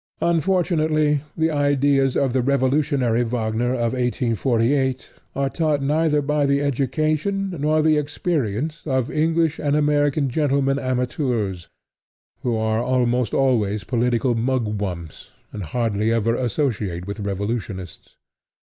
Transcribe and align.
Unfortunately, 0.23 1.21
the 1.37 1.51
ideas 1.51 2.17
of 2.17 2.33
the 2.33 2.41
revolutionary 2.41 3.21
Wagner 3.21 3.71
of 3.75 3.93
1848 3.93 5.11
are 5.35 5.47
taught 5.47 5.79
neither 5.83 6.23
by 6.23 6.47
the 6.47 6.59
education 6.59 7.51
nor 7.59 7.83
the 7.83 7.99
experience 7.99 8.81
of 8.87 9.11
English 9.11 9.59
and 9.59 9.75
American 9.75 10.27
gentlemen 10.27 10.79
amateurs, 10.79 11.67
who 12.41 12.57
are 12.57 12.81
almost 12.81 13.35
always 13.35 13.83
political 13.83 14.33
mugwumps, 14.33 15.29
and 15.53 15.61
hardly 15.65 16.11
ever 16.11 16.33
associate 16.33 17.05
with 17.05 17.19
revolutionists. 17.19 18.15